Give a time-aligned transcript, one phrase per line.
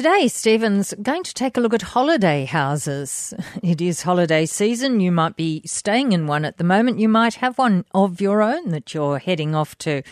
[0.00, 3.34] Today, Stephen's going to take a look at holiday houses.
[3.62, 5.00] It is holiday season.
[5.00, 6.98] You might be staying in one at the moment.
[6.98, 10.02] You might have one of your own that you're heading off to.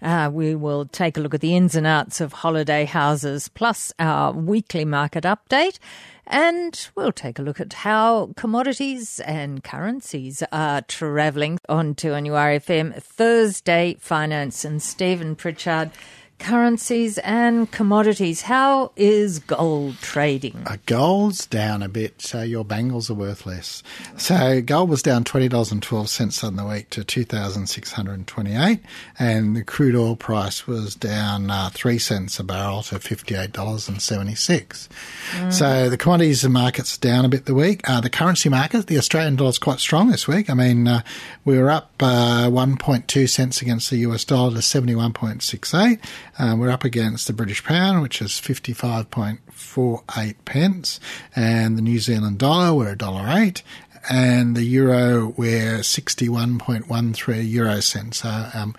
[0.00, 3.92] Uh, we will take a look at the ins and outs of holiday houses, plus
[3.98, 5.78] our weekly market update.
[6.26, 13.98] And we'll take a look at how commodities and currencies are travelling on 2NURFM Thursday
[14.00, 15.90] Finance and Stephen Pritchard
[16.38, 18.42] currencies and commodities.
[18.42, 20.62] How is gold trading?
[20.66, 23.82] Uh, gold's down a bit, so your bangles are worth less.
[24.16, 27.68] So gold was down twenty dollars and twelve cents on the week to two thousand
[27.68, 28.80] six hundred and twenty-eight,
[29.18, 33.88] and the crude oil price was down uh, three cents a barrel to fifty-eight dollars
[33.88, 34.88] and seventy-six.
[35.32, 35.52] Mm.
[35.52, 37.88] So the commodities market's down a bit the week.
[37.88, 40.50] Uh, the currency market, the Australian dollar is quite strong this week.
[40.50, 41.02] I mean, uh,
[41.44, 45.42] we were up uh, one point two cents against the US dollar to seventy-one point
[45.42, 46.00] six eight.
[46.38, 51.00] Um, we're up against the British pound, which is 55.48 pence,
[51.36, 53.62] and the New Zealand dollar, we're a dollar eight,
[54.10, 58.18] and the euro, we're 61.13 euro cents.
[58.18, 58.74] So, um,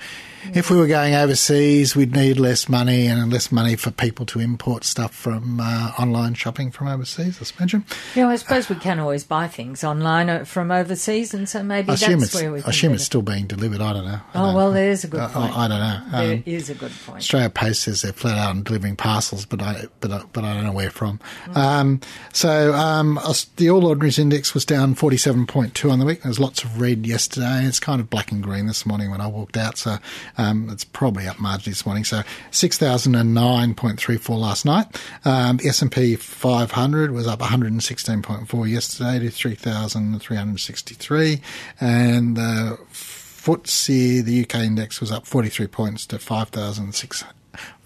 [0.54, 4.40] if we were going overseas, we'd need less money and less money for people to
[4.40, 7.86] import stuff from uh, online shopping from overseas, I imagine.
[8.16, 11.92] Yeah, I suppose we can always buy things online uh, from overseas, and so maybe
[11.92, 13.82] I that's where we I assume it's still being delivered.
[13.82, 14.20] I don't know.
[14.34, 15.58] I oh, don't well, there's a good uh, point.
[15.58, 16.02] I, I, don't know.
[16.06, 17.18] Um, there is a good point.
[17.18, 20.64] Australia Post says they're flat out delivering parcels, but I, but, I, but I don't
[20.64, 21.20] know where from.
[21.46, 21.58] Mm.
[21.58, 22.02] Um,
[22.34, 23.20] so um,
[23.58, 26.24] the All Ordinaries Index was down 47.2 on the week.
[26.24, 27.66] There's lots of red yesterday.
[27.66, 29.98] It's kind of black and green this morning when I walked out, so
[30.38, 32.04] um, it's probably up marginally this morning.
[32.04, 34.88] So 6,009.34 last night.
[35.24, 41.42] Um, S&P 500 was up 116.4 yesterday to 3,363.
[41.80, 47.34] And the FTSE, the UK index, was up 43 points to 5,600.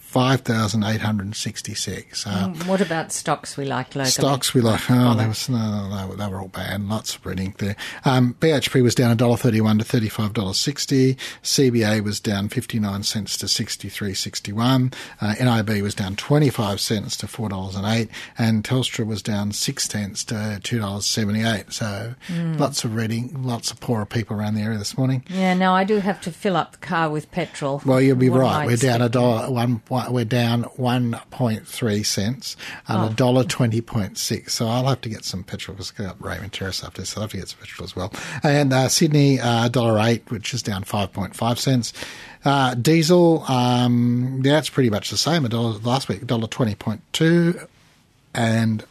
[0.09, 2.25] 5,866.
[2.25, 4.09] Uh, mm, what about stocks we like locally?
[4.09, 6.81] Stocks we like, oh, they, was, no, no, they were all bad.
[6.81, 7.75] Lots of red ink there.
[8.05, 11.15] Um, BHP was down $1.31 to $35.60.
[11.43, 14.95] CBA was down 59 cents to 63.61.
[15.21, 18.09] Uh, NIB was down 25 cents to $4.08.
[18.35, 21.71] And Telstra was down 6 cents to $2.78.
[21.71, 22.59] So mm.
[22.59, 25.23] lots of red ink, lots of poorer people around the area this morning.
[25.29, 27.83] Yeah, now I do have to fill up the car with petrol.
[27.85, 28.65] Well, you'll be what right.
[28.65, 32.55] We're down a dollar, one, one we're down 1.3 cents
[32.87, 33.13] and a oh.
[33.13, 34.49] dollar 20.6.
[34.49, 37.09] So I'll have to get some petrol because I've got Raymond Terrace after this.
[37.09, 38.13] So I'll have to get some petrol as well.
[38.43, 41.93] And uh, Sydney, uh, dollar eight, which is down 5.5 cents.
[42.45, 45.45] Uh, diesel, um, yeah, it's pretty much the same.
[45.45, 47.59] A dollar last week, dollar twenty point two,
[48.33, 48.85] and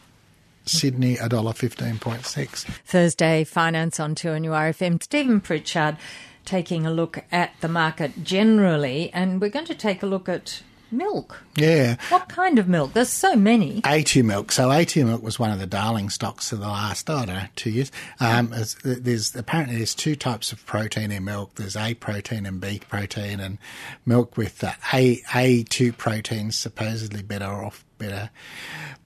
[0.65, 2.65] Sydney a dollar fifteen point six.
[2.85, 5.01] Thursday finance on two NURFM.
[5.01, 5.97] Stephen Pritchard
[6.45, 10.61] taking a look at the market generally, and we're going to take a look at
[10.91, 11.41] milk.
[11.55, 11.97] Yeah.
[12.09, 12.93] What kind of milk?
[12.93, 13.81] There's so many.
[13.81, 14.51] A2 milk.
[14.51, 17.43] So A2 milk was one of the darling stocks of the last, I don't know,
[17.55, 17.91] two years.
[18.19, 21.55] Um, there's apparently there's two types of protein in milk.
[21.55, 23.57] There's A protein and B protein, and
[24.05, 28.31] milk with the A A2 protein supposedly better off better,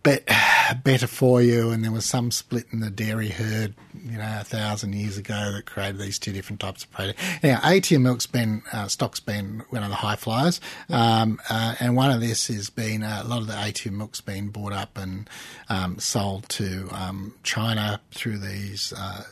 [0.04, 0.24] but
[0.84, 1.72] better for you.
[1.72, 3.74] And there was some split in the dairy herd,
[4.06, 7.16] you know, a thousand years ago that created these two different types of protein.
[7.44, 11.98] Now, A2 milk's been uh, stock's been one of the high flyers, um, uh, and
[11.98, 14.98] one of this has been uh, a lot of the A2 milk's been bought up
[14.98, 15.30] and
[15.68, 19.24] um, sold to um, China through these uh,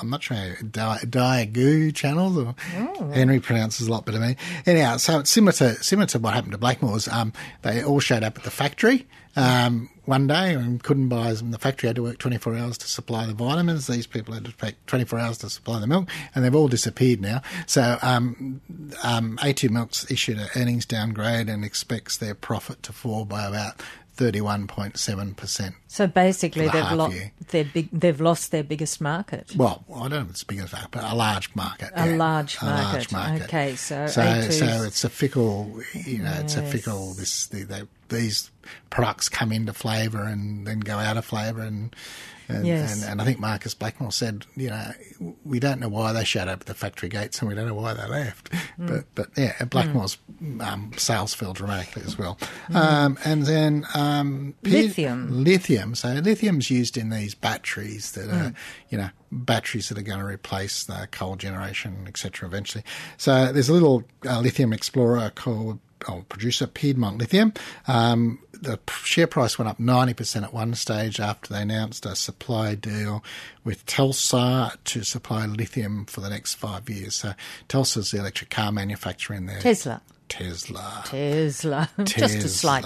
[0.00, 2.36] I'm not sure Daigou channels.
[2.36, 3.10] Or oh.
[3.12, 4.36] Henry pronounces a lot better than me.
[4.66, 7.12] Anyhow, so it's similar to similar to what happened to Blackmores.
[7.12, 11.50] Um, they all showed up at the factory um, one day and couldn't buy them.
[11.50, 13.86] The factory had to work 24 hours to supply the vitamins.
[13.86, 17.20] These people had to take 24 hours to supply the milk, and they've all disappeared
[17.20, 17.42] now.
[17.66, 18.60] So um,
[19.04, 23.82] um, A2 Milk's issued an earnings downgrade and expects their profit to fall by about
[24.16, 25.74] 31.7%.
[25.88, 27.12] So basically, the they've, lo-
[27.50, 29.54] their big, they've lost their biggest market.
[29.56, 31.90] Well, I don't know if it's biggest market, but a large market.
[31.94, 32.16] A, yeah.
[32.16, 32.92] large, market.
[32.92, 33.44] large market.
[33.44, 36.42] Okay, so so, so it's a fickle, you know, yes.
[36.42, 37.14] it's a fickle.
[37.14, 38.50] This they, they, these
[38.90, 41.94] products come into flavour and then go out of flavour and
[42.48, 43.02] and, yes.
[43.02, 44.92] and, and, I think Marcus Blackmore said, you know,
[45.44, 47.94] we don't know why they shut up the factory gates and we don't know why
[47.94, 48.52] they left.
[48.78, 48.86] Mm.
[48.88, 50.62] But but yeah, Blackmore's mm.
[50.62, 52.38] um, sales fell dramatically as well.
[52.68, 52.76] Mm.
[52.76, 55.42] Um, and then um, lithium.
[55.42, 55.94] Lithium.
[55.96, 58.54] So lithium's used in these batteries that are, mm.
[58.90, 62.48] you know, batteries that are going to replace the coal generation, etc.
[62.48, 62.84] Eventually.
[63.16, 67.52] So there's a little uh, lithium explorer called oh, producer Piedmont Lithium.
[67.86, 72.74] Um, the share price went up 90% at one stage after they announced a supply
[72.74, 73.22] deal
[73.64, 77.14] with Telsa to supply lithium for the next five years.
[77.16, 77.34] So
[77.68, 79.60] Telsa's the electric car manufacturer in there.
[79.60, 80.02] Tesla.
[80.28, 81.02] Tesla.
[81.06, 81.90] Tesla.
[81.96, 82.04] Tesla.
[82.04, 82.84] Just a slight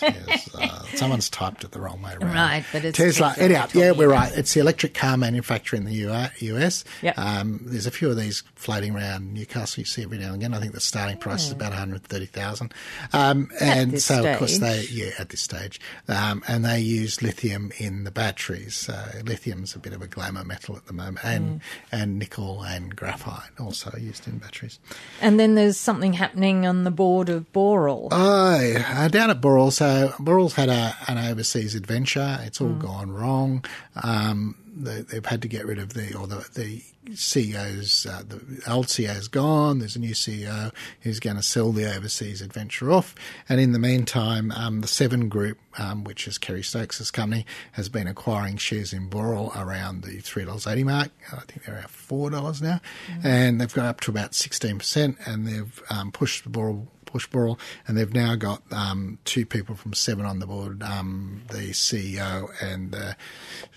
[0.00, 0.84] Tesla.
[0.94, 2.34] Someone's typed it the wrong way around.
[2.34, 3.28] Right, but it's Tesla.
[3.30, 4.32] Tesla Anyhow, yeah, we're right.
[4.36, 6.84] It's the electric car manufacturer in the US.
[7.02, 7.18] Yep.
[7.18, 9.80] Um, there's a few of these floating around Newcastle.
[9.80, 10.54] You see every now and again.
[10.54, 12.72] I think the starting price is about 130,000.
[13.12, 17.72] Um, and so, of course, they yeah, at this stage, um, and they use lithium
[17.78, 18.76] in the batteries.
[18.76, 18.94] So
[19.24, 21.36] lithium's a bit of a glamour metal at the moment, Mm.
[21.36, 21.60] and
[21.92, 24.78] and nickel and graphite also used in batteries.
[25.20, 28.08] And then there's something happening on the board of Boral.
[28.10, 29.72] Oh, uh, down at Boral.
[29.72, 32.38] So Boral's had a, an overseas adventure.
[32.42, 33.64] It's all gone wrong.
[34.02, 38.40] Um, they, they've had to get rid of the, or the, the CEO's, uh, the
[38.70, 39.78] old CEO's gone.
[39.78, 43.14] There's a new CEO who's going to sell the overseas adventure off.
[43.48, 47.88] And in the meantime, um, the Seven Group, um, which is Kerry Stokes' company, has
[47.88, 51.10] been acquiring shares in Boral around the $3.80 mark.
[51.32, 52.80] I think they're at $4 now.
[53.22, 57.96] And they've got up to about 16% and they've um, pushed Boral Push Boral, and
[57.96, 62.92] they've now got um, two people from Seven on the board: um, the CEO and
[62.92, 63.16] the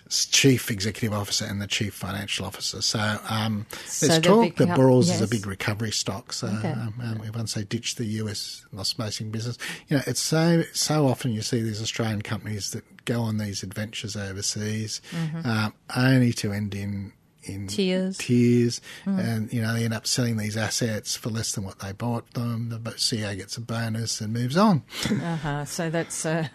[0.09, 2.81] chief executive officer and the chief financial officer.
[2.81, 6.33] So um, So there's talk that Boral's is a big recovery stock.
[6.33, 6.71] So Okay.
[6.71, 9.57] um, um, once they ditch the US loss-making business,
[9.87, 13.63] you know, it's so so often you see these Australian companies that go on these
[13.63, 15.01] adventures overseas,
[15.43, 17.11] um, only to end in
[17.45, 18.17] in Tears.
[18.17, 21.91] tears, and you know they end up selling these assets for less than what they
[21.91, 22.69] bought them.
[22.69, 24.83] The CEO gets a bonus and moves on.
[25.09, 25.65] Uh-huh.
[25.65, 26.47] So that's uh,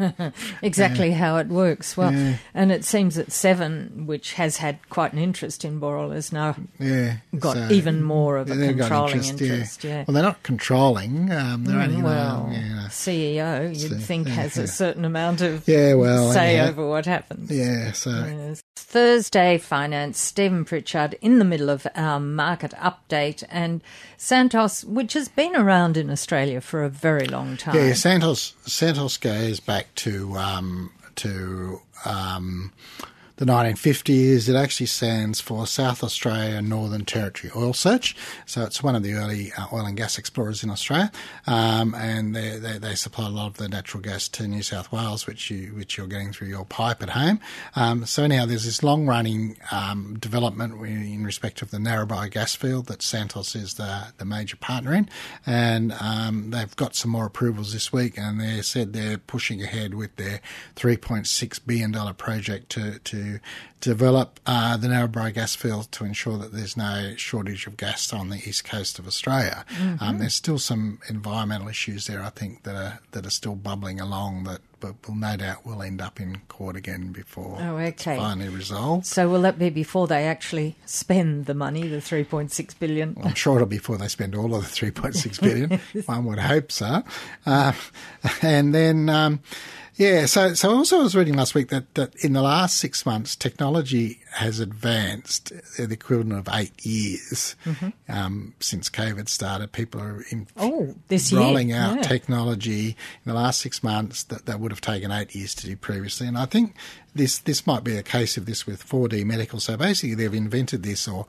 [0.63, 1.97] exactly how it works.
[1.97, 2.37] Well, Yeah.
[2.55, 6.57] and it seems that Seven, which has had quite an interest in Boral, has now
[6.79, 9.85] Yeah, got so- even more of a controlling interest.
[9.85, 10.05] Yeah.
[10.07, 11.31] Well, they're not controlling.
[11.33, 14.65] Um, they're only Mm, well, yeah, CEO, you'd So, think, yeah, has yeah.
[14.65, 16.69] a certain amount of Yeah, well, say yeah.
[16.69, 17.51] over what happens.
[17.51, 17.93] yeah.
[17.93, 18.63] So Yes.
[18.77, 23.83] Thursday finance, Stephen Pritchard in the middle of our market update and
[24.17, 27.75] Santos, which has been around in Australia for a very long time.
[27.77, 32.73] yeah, Santos Santos goes back to um, to um,
[33.39, 34.49] the 1950s.
[34.49, 38.17] It actually stands for South Australia Northern Territory Oil Search.
[38.47, 41.11] So it's one of the early uh, oil and gas explorers in Australia,
[41.47, 44.91] um, and they, they they supply a lot of the natural gas to New South
[44.91, 47.39] Wales, which you which you're getting through your pipe at home.
[47.77, 52.57] Um, so anyhow, there's this long running um, development in respect of the Narrabri gas
[52.57, 55.09] field that Santos is the the major partner in,
[55.47, 59.95] and um, they've got some more approvals this week, and they said they're pushing ahead
[59.95, 60.41] with their
[60.75, 63.28] 3.6 billion dollar project to to
[63.81, 68.29] develop uh, the Narrabri gas field to ensure that there's no shortage of gas on
[68.29, 69.65] the east coast of Australia.
[70.01, 74.01] Um, there's still some environmental issues there, I think, that are that are still bubbling
[74.01, 74.61] along that.
[74.81, 79.07] But will no doubt will end up in court again before Oh, it's finally resolved.
[79.07, 83.17] So will that be before they actually spend the money, the 3.6 billion?
[83.25, 85.81] I'm sure it'll be before they spend all of the 3.6 billion.
[86.07, 87.03] One would hope so.
[87.45, 87.73] Uh,
[88.41, 89.41] and then, um,
[89.99, 93.05] yeah, so, so also I was reading last week that, that in the last six
[93.05, 97.57] months, technology has advanced the equivalent of eight years
[98.09, 99.73] um, since COVID started.
[99.73, 102.03] People are in, Oh, this year, rolling out yeah.
[102.03, 102.95] technology in
[103.27, 106.29] the last six months that, that would have taken eight years to do previously.
[106.29, 106.77] And I think
[107.19, 109.61] this this might be a case of this with 4DMedical.
[109.61, 111.27] So basically, they've invented this or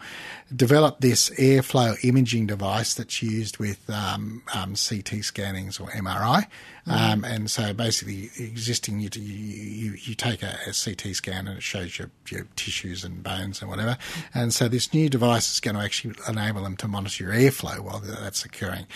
[0.56, 6.45] developed this airflow imaging device that's used with um, um, CT scannings or MRI.
[6.89, 11.63] Um, and so basically, existing, you, you, you take a, a CT scan and it
[11.63, 13.98] shows your, your tissues and bones and whatever.
[14.34, 17.79] And so this new device is going to actually enable them to monitor your airflow
[17.79, 18.88] while that's occurring.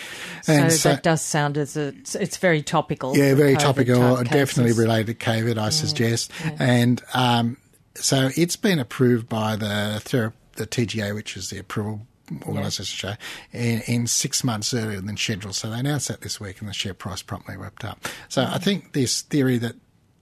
[0.42, 3.16] So, And that does sound as a, it's, very topical.
[3.16, 4.78] yeah, very topical, definitely cases.
[4.78, 6.32] related to COVID, I suggest.
[6.58, 6.83] And
[7.14, 7.56] um,
[7.94, 12.06] so it's been approved by the thera- the TGA, which is the approval
[12.46, 13.16] organisation,
[13.52, 15.54] in, in six months earlier than scheduled.
[15.54, 18.06] So they announced that this week, and the share price promptly whipped up.
[18.28, 19.74] So I think this theory that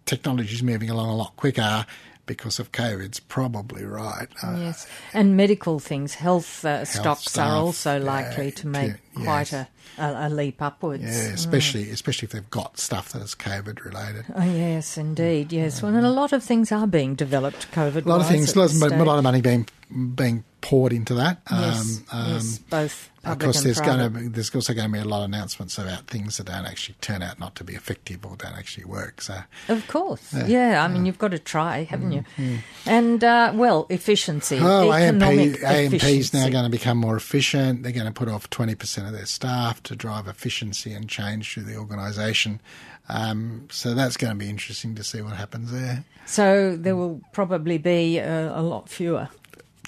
[0.05, 1.87] technology is moving along a lot quicker
[2.27, 4.29] because of COVID's probably right.
[4.43, 9.25] Uh, Yes, and medical things, health, uh, stocks stuff, are also likely to make yeah,
[9.25, 9.67] quite yes.
[9.99, 11.03] a, a, leap upwards.
[11.03, 14.27] yeah, especially especially if they've got stuff that is COVID related.
[14.35, 15.83] Oh, yes, indeed, yes.
[15.83, 18.07] Well, and a lot of things are being developed COVID.
[18.07, 19.69] A lot of things, a lot of, a lot of money being
[20.15, 21.43] being poured into that.
[21.51, 23.99] Yes, Um, um, yes, both Of course, there's private.
[23.99, 26.47] going to be, there's also going to be a lot of announcements about things that
[26.47, 29.21] don't actually turn out not to be effective or don't actually work.
[29.21, 29.39] So
[29.69, 30.83] Of course, yeah.
[30.85, 32.25] I mean, you've got to try, haven't you?
[32.39, 37.83] Mm, And uh, well, efficiency, Oh, AMP, economic AMP's now going to become more efficient.
[37.83, 41.65] They're going to put off 20% of their staff to drive efficiency and change through
[41.65, 42.61] the organisation.
[43.09, 46.05] Um, so that's going to be interesting to see what happens there.
[46.25, 49.29] So there will probably be uh, a lot fewer,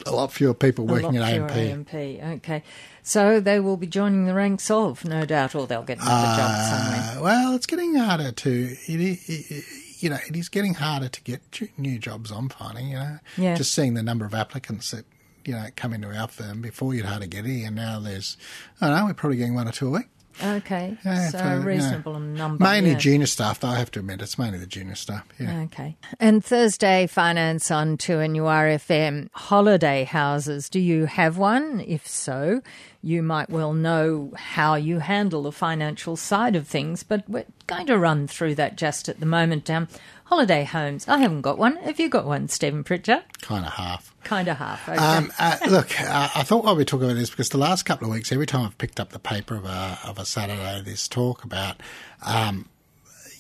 [0.07, 1.95] A lot fewer people a working lot at fewer AMP.
[1.95, 2.37] AMP.
[2.39, 2.63] Okay,
[3.03, 6.51] so they will be joining the ranks of, no doubt, or they'll get another job
[6.51, 7.19] somewhere.
[7.19, 8.51] Uh, well, it's getting harder to.
[8.87, 9.65] It, it, it,
[10.01, 11.41] you know, it is getting harder to get
[11.79, 12.31] new jobs.
[12.31, 13.55] I'm finding, you know, Yeah.
[13.55, 15.05] just seeing the number of applicants that
[15.45, 16.61] you know come into our firm.
[16.61, 18.37] Before you'd hardly get any, and now there's,
[18.81, 20.07] I don't know, we're probably getting one or two a week.
[20.43, 22.63] Okay, Yeah, so know, reasonable number.
[22.63, 22.99] Mainly yeah.
[22.99, 23.69] junior staff, though.
[23.69, 25.27] I have to admit, it's mainly the junior staff.
[25.39, 25.63] Yeah.
[25.63, 25.97] Okay.
[26.19, 30.69] And Thursday finance on 2NURFM holiday houses.
[30.69, 31.81] Do you have one?
[31.87, 32.63] If so,
[33.03, 37.87] you might well know how you handle the financial side of things, but we're going
[37.87, 39.69] to run through that just at the moment.
[39.71, 39.89] Um,
[40.25, 41.07] holiday homes.
[41.09, 41.77] I haven't got one.
[41.77, 43.23] Have you got one, Stephen Pritchard?
[43.41, 44.15] Kind of half.
[44.25, 44.89] Kind of half.
[44.89, 44.99] Okay.
[44.99, 48.09] Um, uh, look, uh, I thought why we talk about this because the last couple
[48.09, 51.09] of weeks, every time I've picked up the paper of a of a Saturday, there's
[51.09, 51.77] talk about,
[52.25, 52.69] um,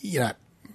[0.01, 0.33] you know,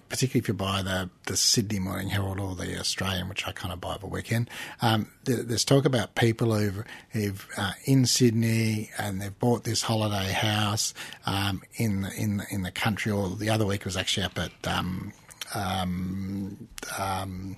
[0.10, 3.72] particularly if you buy the the Sydney Morning Herald or the Australian, which I kind
[3.72, 4.50] of buy every weekend.
[4.82, 10.32] Um, there's talk about people who've, who've uh, in Sydney and they've bought this holiday
[10.32, 10.96] house
[11.28, 13.12] um, in the, in the, in the country.
[13.12, 14.68] Or the other week was actually up at.
[14.68, 15.14] Um,
[15.56, 17.58] um, um,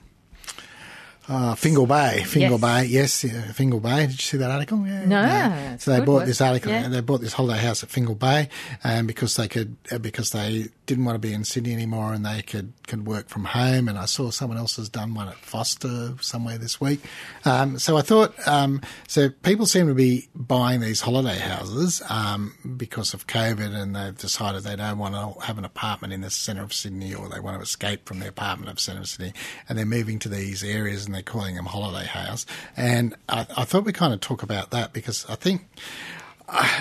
[1.27, 2.61] uh, Fingal Bay, Fingal Yes.
[2.61, 4.01] Bay, yes, yeah, Fingal Bay.
[4.07, 4.85] Did you see that article?
[4.85, 5.77] Yeah, No, yeah.
[5.77, 6.71] So they bought this article.
[6.71, 6.87] Yeah.
[6.89, 8.49] They bought this holiday house at Fingal Bay,
[8.83, 12.25] um, because they could, uh, because they didn't want to be in Sydney anymore, and
[12.25, 13.87] they could could work from home.
[13.87, 16.99] And I saw someone else has done one at Forster somewhere this week.
[17.45, 22.53] Um, so I thought, um, so people seem to be buying these holiday houses um,
[22.75, 26.29] because of COVID, and they've decided they don't want to have an apartment in the
[26.29, 29.33] centre of Sydney, or they want to escape from the apartment of centre of Sydney,
[29.69, 32.45] and they're moving to these areas, and they're calling them holiday house.
[32.77, 35.67] And I, I thought we kind of talk about that because I think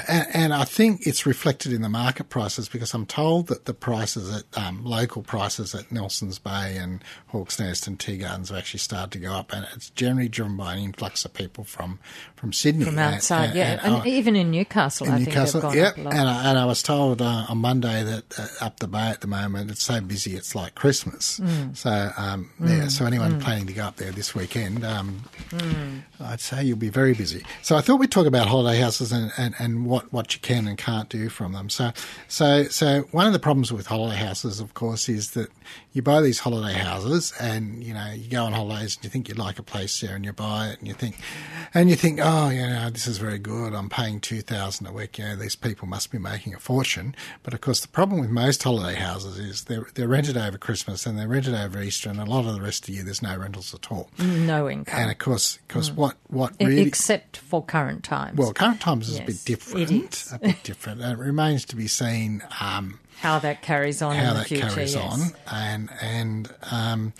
[0.08, 3.74] and, and I think it's reflected in the market prices because I'm told that the
[3.74, 8.58] prices at um, local prices at Nelson's Bay and Hawks Nest and Tea Gardens have
[8.58, 11.98] actually started to go up, and it's generally driven by an influx of people from
[12.36, 13.70] from Sydney, From outside, and- yeah.
[13.72, 15.60] and And, I- even in Newcastle, in I Newcastle.
[15.60, 16.14] think they've gone Yep, up a lot.
[16.14, 19.20] and I, and I was told uh, on Monday that uh, up the bay at
[19.20, 21.38] the moment it's so busy it's like Christmas.
[21.38, 21.76] Mm.
[21.76, 26.02] So um, yeah, so anyone planning to go up there this weekend, um, Mm.
[26.20, 27.44] I'd say you'll be very busy.
[27.62, 30.76] So I thought we'd talk about holiday houses and, and, what, what you can and
[30.76, 31.68] can't do from them.
[31.70, 31.92] So
[32.28, 35.50] so so one of the problems with holiday houses, of course, is that
[35.92, 39.28] you buy these holiday houses and you know you go on holidays and you think
[39.28, 41.16] you'd like a place there and you buy it and you think
[41.74, 44.92] and you think oh you know this is very good I'm paying two thousand a
[44.92, 48.20] week you know these people must be making a fortune but of course the problem
[48.20, 52.08] with most holiday houses is they're they're rented over Christmas and they're rented over Easter
[52.10, 54.68] and a lot of the rest of the year there's no rentals at all no
[54.68, 54.94] income.
[55.00, 55.96] and of course because mm.
[55.96, 58.38] what what E- really Except for current times.
[58.38, 59.26] well current times is a Yes,
[59.56, 60.32] bit it different is.
[60.32, 64.22] a bit different and it remains to be seen um, how that carries on how
[64.22, 64.68] in the that future.
[64.68, 65.12] carries yes.
[65.12, 67.12] on, and and um,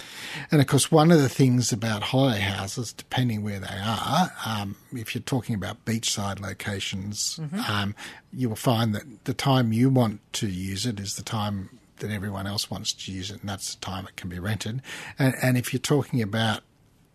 [0.50, 4.76] and of course one of the things about holiday houses, depending where they are, um,
[4.92, 7.70] if you're talking about beachside locations, Mm-hmm.
[7.70, 7.94] um,
[8.32, 12.10] you will find that the time you want to use it is the time that
[12.10, 14.80] everyone else wants to use it, and that's the time it can be rented.
[15.18, 16.62] And and if you're talking about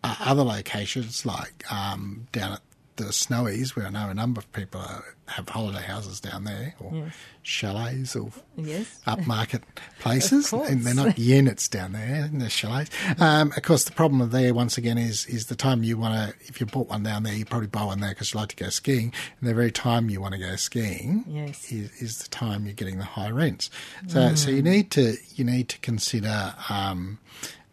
[0.04, 2.60] uh, other locations like um, down at
[2.96, 4.80] the Snowies, where I know a number of people
[5.26, 7.10] have holiday houses down there, or
[7.42, 9.00] chalets, or Yes.
[9.06, 9.62] upmarket
[10.00, 10.68] places, course.
[10.68, 12.90] and they're not units down there, they're chalets.
[13.18, 16.34] Um, of course, the problem there, once again, is is the time you want to.
[16.48, 18.56] If you bought one down there, you probably buy one there because you like to
[18.56, 21.70] go skiing, and the very time you want to go skiing Yes.
[21.72, 23.70] is, is the time you're getting the high rents.
[24.08, 27.18] So, so you need to you need to consider um,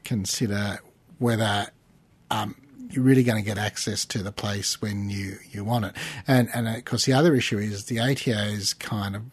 [0.03, 0.79] consider
[1.19, 1.67] whether
[2.31, 2.55] um,
[2.93, 5.93] you're really going to get access to the place when you, you want it.
[6.27, 9.23] And and of course the other issue is the ATO's kind of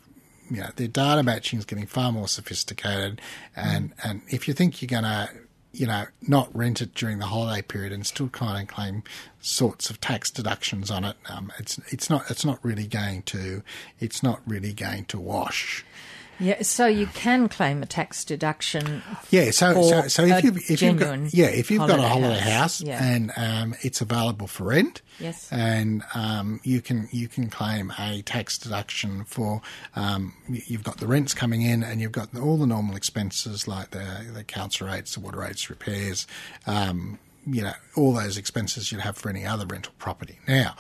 [0.51, 3.21] you know their data matching is getting far more sophisticated,
[3.55, 5.29] and and if you think you're going to
[5.73, 9.03] you know not rent it during the holiday period and still kind of claim
[9.41, 13.63] sorts of tax deductions on it, um, it's it's not it's not really going to
[14.01, 15.85] it's not really going to wash.
[16.41, 19.03] Yeah, so you can claim a tax deduction.
[19.31, 22.03] Yeah, so for so, so if you if you've got yeah if you've got a
[22.03, 23.05] holiday holiday house, house, yeah.
[23.05, 25.49] and um, it's available for rent, Yes.
[25.53, 29.61] and um, you can you can claim a tax deduction for
[29.95, 33.91] um, you've got the rents coming in, and you've got all the normal expenses like
[33.91, 36.27] the the council rates, the water rates, repairs,
[36.67, 40.39] um, you know all those expenses you'd have for any other rental property.
[40.49, 40.75] Now,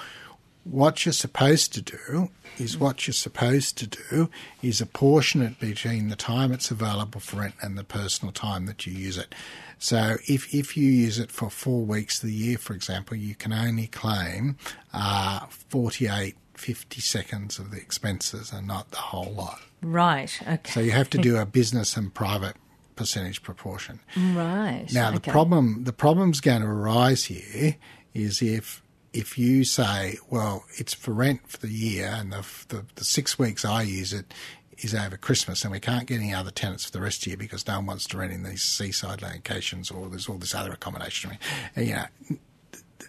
[0.64, 4.30] what you're supposed to do is what you're supposed to do
[4.62, 8.86] is apportion it between the time it's available for rent and the personal time that
[8.86, 9.34] you use it.
[9.78, 13.34] So if, if you use it for four weeks of the year, for example, you
[13.34, 14.56] can only claim
[14.92, 19.60] uh, 48, 50 seconds of the expenses and not the whole lot.
[19.80, 20.38] Right.
[20.46, 20.70] Okay.
[20.70, 22.56] So you have to do a business and private
[22.96, 24.00] percentage proportion.
[24.14, 24.84] right.
[24.92, 25.30] Now the okay.
[25.30, 27.76] problem the problem's going to arise here
[28.12, 32.84] is if if you say, well, it's for rent for the year, and the the,
[32.94, 34.32] the six weeks I use it
[34.78, 37.30] is over Christmas, and we can't get any other tenants for the rest of the
[37.30, 40.54] year because no one wants to rent in these seaside locations or there's all this
[40.54, 41.36] other accommodation.
[41.76, 42.04] And, you know,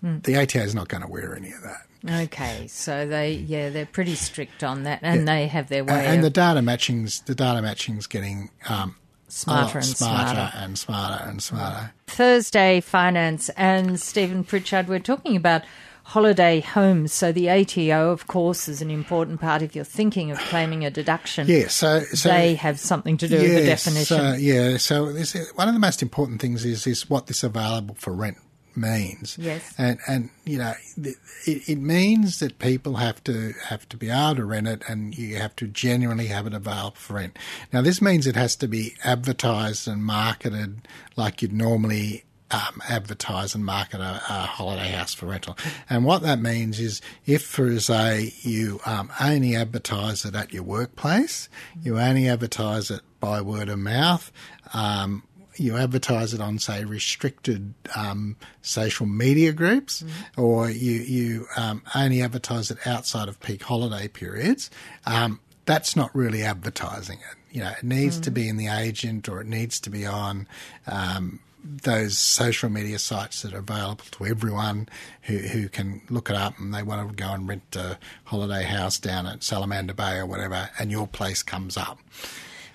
[0.04, 0.24] mm.
[0.24, 1.86] the ATO is not going to wear any of that.
[2.24, 5.26] Okay, so they yeah they're pretty strict on that, and yeah.
[5.36, 6.06] they have their way.
[6.08, 6.24] And, of...
[6.24, 8.96] the data matching's the data matching's getting um,
[9.28, 11.94] smarter and smarter, smarter and smarter and smarter.
[12.08, 14.88] Thursday finance and Stephen Pritchard.
[14.88, 15.62] We're talking about
[16.04, 17.14] holiday homes.
[17.14, 20.92] So the ATO, of course, is an important part if you're thinking of claiming a
[20.92, 21.48] deduction.
[21.48, 24.18] Yeah, so, so they have something to do yeah, with the definition.
[24.18, 27.96] So, yeah, so this, one of the most important things is is what this available
[27.96, 28.38] for rent
[28.76, 29.38] means.
[29.38, 29.74] Yes.
[29.78, 31.16] And and you know it,
[31.46, 35.38] it means that people have to have to be able to rent it, and you
[35.38, 37.38] have to genuinely have it available for rent.
[37.72, 43.56] Now this means it has to be advertised and marketed like you'd normally um, advertise
[43.56, 45.58] and market a, a, holiday house for rental.
[45.90, 50.64] And what that means is if, for say, you um, only advertise it at your
[50.64, 51.50] workplace,
[51.82, 54.32] you only advertise it by word of mouth,
[54.74, 55.24] um,
[55.56, 60.42] you advertise it on, say, restricted um, social media groups, mm-hmm.
[60.42, 64.72] or you you um, only advertise it outside of peak holiday periods.
[65.06, 67.56] Um, that's not really advertising it.
[67.56, 68.24] You know, it needs mm-hmm.
[68.24, 70.48] to be in the agent, or it needs to be on
[70.88, 74.90] um, those social media sites that are available to everyone
[75.24, 78.64] who, who can look it up and they want to go and rent a holiday
[78.64, 82.00] house down at Salamander Bay or whatever, and your place comes up.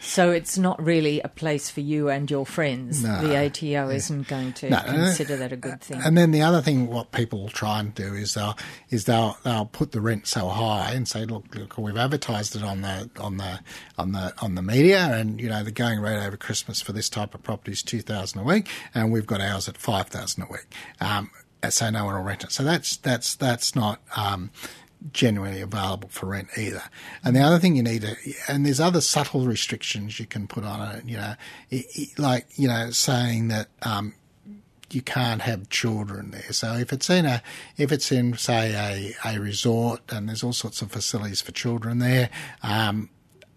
[0.06, 3.02] So it's not really a place for you and your friends.
[3.02, 6.00] No, the ATO isn't going to no, consider that a good thing.
[6.04, 8.56] And then the other thing, what people try and do is they'll
[8.90, 12.62] is they'll they'll put the rent so high and say, look, look, we've advertised it
[12.62, 13.60] on the on the
[13.98, 17.08] on the on the media, and you know the going rate over Christmas for this
[17.08, 20.44] type of property is two thousand a week, and we've got ours at five thousand
[20.44, 20.66] a week.
[21.00, 21.30] Um,
[21.68, 22.52] so no one will rent it.
[22.52, 24.00] So that's that's that's not.
[24.16, 24.50] Um,
[25.12, 26.82] genuinely available for rent either.
[27.24, 28.16] And the other thing you need to,
[28.48, 31.34] and there's other subtle restrictions you can put on it, you know,
[31.70, 34.14] it, it, like, you know, saying that, um,
[34.90, 36.52] you can't have children there.
[36.52, 37.42] So if it's in a,
[37.76, 41.98] if it's in say a, a resort and there's all sorts of facilities for children
[41.98, 42.30] there,
[42.62, 43.10] um,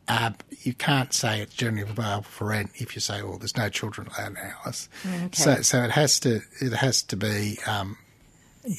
[0.08, 0.32] uh,
[0.64, 4.08] you can't say it's generally available for rent if you say, "Well, there's no children
[4.08, 5.30] allowed in our house." Okay.
[5.34, 7.98] So, so it has to it has to be um,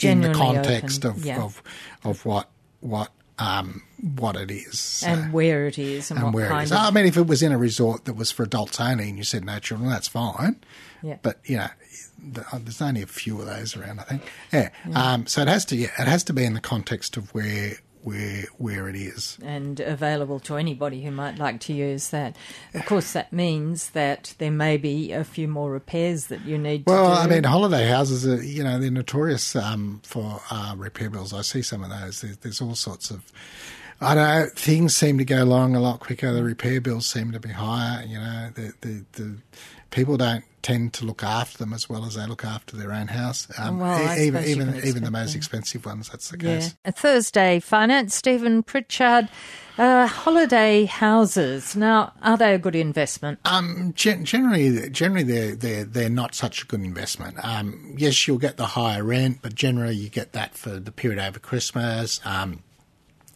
[0.03, 1.19] in the context open.
[1.19, 1.43] of, yeah.
[1.43, 1.63] of
[2.05, 2.49] of what
[2.81, 3.83] what um,
[4.17, 6.73] what it is and where it is and, and where it is.
[6.73, 6.79] Of...
[6.79, 9.25] I mean, if it was in a resort that was for adults only, and you
[9.25, 10.57] said no children, that's fine.
[11.03, 11.17] Yeah.
[11.23, 11.69] But you know,
[12.53, 14.01] uh, there's only a few of those around.
[14.01, 14.23] I think.
[14.53, 14.69] Yeah.
[14.87, 15.13] yeah.
[15.13, 15.77] Um, so it has to.
[15.77, 19.81] Yeah, it has to be in the context of where where where it is and
[19.81, 22.37] available to anybody who might like to use that.
[22.75, 26.85] Of course, that means that there may be a few more repairs that you need.
[26.87, 31.33] Well, I mean, holiday houses are you know they're notorious um, for uh, repair bills.
[31.33, 32.21] I see some of those.
[32.21, 33.23] There's, there's all sorts of.
[34.03, 34.47] I don't know.
[34.55, 36.33] Things seem to go along a lot quicker.
[36.33, 38.03] The repair bills seem to be higher.
[38.07, 39.37] You know, the the, the
[39.91, 43.09] people don't tend to look after them as well as they look after their own
[43.09, 43.49] house.
[43.59, 46.75] Um, well, even even even the most expensive ones, that's the case.
[46.87, 49.29] Thursday finance, Stephen Pritchard.
[49.79, 51.75] Uh, holiday houses.
[51.75, 53.39] Now, are they a good investment?
[53.47, 57.43] Um, gen- generally, generally they're they're they're not such a good investment.
[57.43, 61.19] Um, yes, you'll get the higher rent, but generally you get that for the period
[61.19, 62.21] over Christmas.
[62.27, 62.63] Um,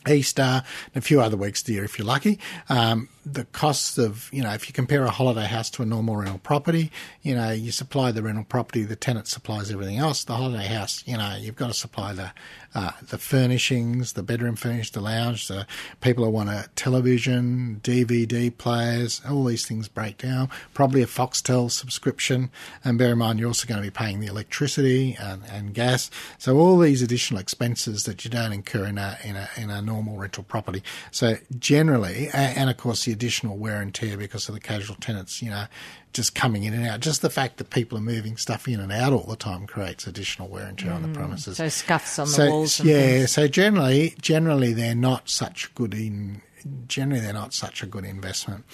[0.06, 0.62] Easter,
[0.94, 2.38] and a few other weeks of the year if you're lucky.
[2.68, 6.16] Um, the costs of, you know, if you compare a holiday house to a normal
[6.16, 6.90] rental property,
[7.22, 10.24] you know, you supply the rental property, the tenant supplies everything else.
[10.24, 12.32] The holiday house, you know, you've got to supply the
[12.74, 15.64] uh, the furnishings, the bedroom furnish, the lounge, the
[16.00, 20.50] people who want a television, DVD players, all these things break down.
[20.74, 22.50] Probably a Foxtel subscription,
[22.84, 26.10] and bear in mind you're also going to be paying the electricity and, and gas.
[26.36, 29.80] So all these additional expenses that you don't incur in a in a in a
[29.80, 30.82] normal rental property.
[31.12, 35.40] So generally, and of course the additional wear and tear because of the casual tenants,
[35.40, 35.64] you know,
[36.12, 37.00] just coming in and out.
[37.00, 40.06] Just the fact that people are moving stuff in and out all the time creates
[40.06, 41.14] additional wear and tear mm, on the mm.
[41.14, 41.56] premises.
[41.56, 42.80] So scuffs on the so, walls.
[42.80, 43.00] yeah.
[43.00, 43.32] Things.
[43.32, 46.42] So generally, generally they're not such good in.
[46.88, 48.64] Generally, they're not such a good investment.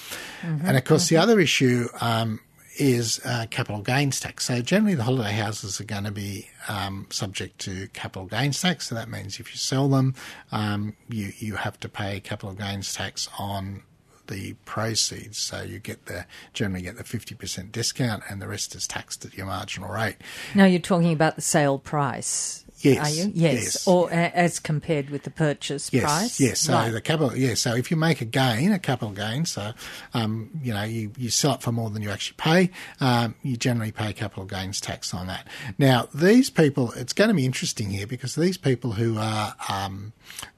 [0.43, 1.17] Mm-hmm, and of course, mm-hmm.
[1.17, 2.39] the other issue um,
[2.79, 4.47] is uh, capital gains tax.
[4.47, 8.89] So generally, the holiday houses are going to be um, subject to capital gains tax.
[8.89, 10.15] So that means if you sell them,
[10.53, 13.83] um, you you have to pay capital gains tax on
[14.31, 15.37] the proceeds.
[15.37, 19.27] So you get the generally get the fifty percent discount, and the rest is taxed
[19.27, 20.17] at your marginal rate.
[20.55, 22.65] Now you're talking about the sale price.
[22.83, 22.99] Yes.
[23.07, 23.33] Are you?
[23.35, 23.55] Yes.
[23.55, 23.87] yes.
[23.87, 26.03] Or as compared with the purchase yes.
[26.03, 26.41] price?
[26.41, 26.61] Yes.
[26.61, 26.91] So right.
[26.91, 27.61] the capital, yes.
[27.61, 29.73] So if you make a gain, a capital gain, so,
[30.15, 33.59] um, you know, you, you sell it for more than you actually pay, um, you
[33.59, 35.47] generally pay capital gains tax on that.
[35.77, 40.15] Now, these people, it's going to be interesting here because these people who are, um,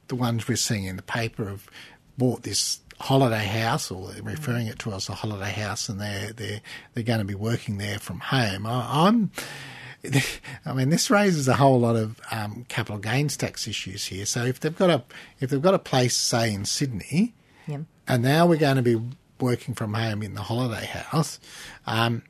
[0.06, 1.68] the ones we're seeing in the paper have
[2.16, 6.32] bought this holiday house, or they're referring it to as a holiday house, and they're
[6.32, 6.60] they're
[6.94, 8.66] they're going to be working there from home.
[8.66, 9.30] I, am
[10.66, 14.24] I mean, this raises a whole lot of um, capital gains tax issues here.
[14.26, 15.04] So if they've got a
[15.40, 17.34] if they've got a place, say in Sydney,
[17.66, 17.80] yeah.
[18.06, 19.00] and now we're going to be
[19.40, 21.40] working from home in the holiday house.
[21.86, 22.22] Um,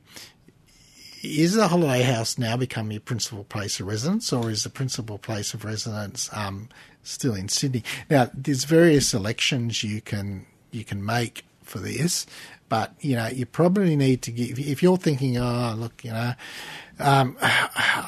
[1.23, 5.19] is the holiday house now become your principal place of residence, or is the principal
[5.19, 6.69] place of residence um,
[7.05, 7.85] still in Sydney?
[8.11, 12.27] Now, there's various elections you can you can make for this,
[12.69, 16.33] but you know you probably need to give if you're thinking, oh look, you know,
[16.99, 17.37] um,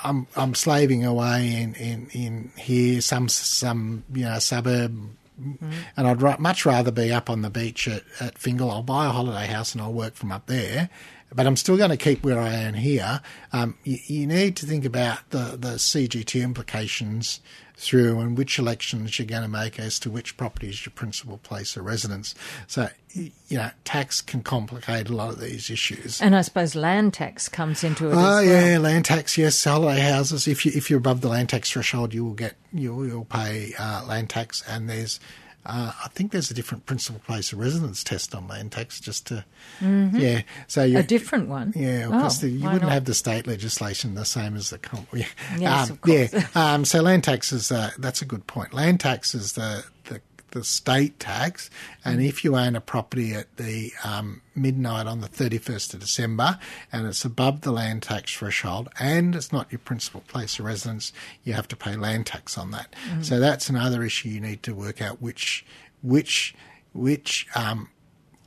[0.04, 5.10] I'm I'm slaving away in, in, in here some some you know suburb.
[5.40, 5.72] Mm-hmm.
[5.96, 8.70] And I'd much rather be up on the beach at, at Fingal.
[8.70, 10.90] I'll buy a holiday house and I'll work from up there
[11.34, 13.20] but I'm still going to keep where I am here.
[13.52, 17.40] Um, you, you, need to think about the, the CGT implications
[17.76, 21.38] through and which elections you're going to make as to which property is your principal
[21.38, 22.34] place of residence.
[22.68, 26.22] So, you know, tax can complicate a lot of these issues.
[26.22, 28.12] And I suppose land tax comes into it.
[28.12, 28.44] Oh well.
[28.44, 29.36] yeah, land tax.
[29.36, 30.46] Yes, holiday houses.
[30.46, 33.72] If you if you're above the land tax threshold, you will get you will pay
[33.78, 35.18] uh, land tax, and there's
[35.66, 39.26] uh, I think there's a different principal place of residence test on land tax, just
[39.28, 39.44] to
[39.80, 40.16] mm-hmm.
[40.16, 40.42] yeah.
[40.66, 41.72] So a different one.
[41.74, 42.92] Yeah, because oh, you wouldn't not?
[42.92, 44.80] have the state legislation the same as the
[45.12, 45.26] yeah.
[45.58, 46.28] Yes, um, yeah.
[46.54, 48.74] Um, so land tax is uh, that's a good point.
[48.74, 50.20] Land tax is the the
[50.54, 51.68] the state tax,
[52.04, 56.58] and if you own a property at the um, midnight on the 31st of December
[56.92, 61.12] and it's above the land tax threshold and it's not your principal place of residence,
[61.42, 62.94] you have to pay land tax on that.
[63.08, 63.22] Mm-hmm.
[63.22, 65.66] So that's another issue you need to work out which
[66.02, 66.54] which
[66.92, 67.88] which um,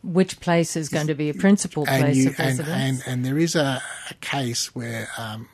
[0.02, 2.70] which place is going to be a principal place you, of residence.
[2.70, 5.50] And, and, and there is a, a case where um,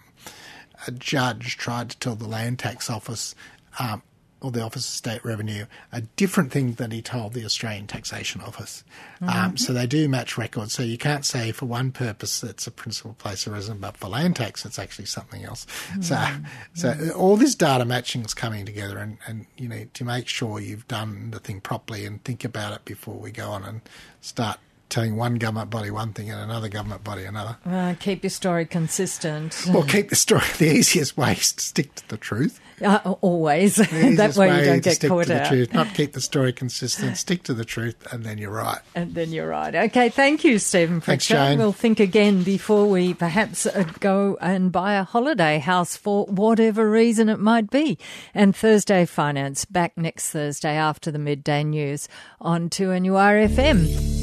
[0.85, 3.33] a judge tried to tell the land tax office
[3.79, 4.03] um,
[4.43, 8.41] or the Office of State Revenue a different thing than he told the Australian Taxation
[8.41, 8.83] Office.
[9.21, 9.45] Um, mm-hmm.
[9.45, 10.73] Um, so they do match records.
[10.73, 14.09] So you can't say for one purpose it's a principal place of residence, but for
[14.09, 15.65] land tax it's actually something else.
[15.93, 16.45] Mm-hmm.
[16.73, 20.27] So, so all this data matching is coming together, and, and you need to make
[20.27, 23.81] sure you've done the thing properly and think about it before we go on and
[24.21, 24.59] start
[24.93, 27.57] telling one government body one thing and another government body another.
[27.65, 29.65] Uh, keep your story consistent.
[29.67, 30.43] Well, keep the story.
[30.59, 32.61] The easiest way is to stick to the truth.
[32.79, 33.75] Uh, always.
[33.77, 35.47] that way, way you don't get caught out.
[35.47, 37.17] Truth, not keep the story consistent.
[37.17, 38.79] Stick to the truth, and then you're right.
[38.93, 39.73] And then you're right.
[39.73, 41.57] Okay, thank you, Stephen Thanks, Jane.
[41.57, 46.87] We'll think again before we perhaps uh, go and buy a holiday house for whatever
[46.87, 47.97] reason it might be.
[48.35, 52.07] And Thursday Finance back next Thursday after the midday news
[52.39, 54.22] on 2NURFM.